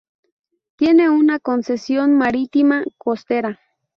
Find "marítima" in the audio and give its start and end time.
2.17-2.83